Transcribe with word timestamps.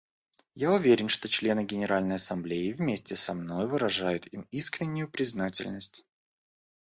Я 0.55 0.71
уверен, 0.71 1.09
что 1.09 1.27
члены 1.29 1.63
Генеральной 1.63 2.15
Ассамблеи 2.15 2.71
вместе 2.71 3.15
со 3.15 3.35
мной 3.35 3.67
выражают 3.67 4.25
им 4.33 4.47
искреннюю 4.49 5.07
признательность. 5.07 6.09